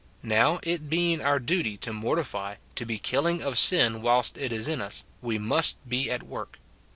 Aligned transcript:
Now, 0.23 0.59
it 0.63 0.89
being 0.89 1.21
our 1.21 1.39
duty 1.39 1.77
to 1.77 1.93
mortify, 1.93 2.55
to 2.73 2.87
be 2.87 2.97
killing 2.97 3.43
of 3.43 3.55
sin 3.59 4.01
whilst 4.01 4.35
it 4.35 4.51
is 4.51 4.67
in 4.67 4.81
us, 4.81 5.03
we 5.21 5.37
must 5.37 5.75
be 5.87 6.09
at 6.09 6.23
work. 6.23 6.57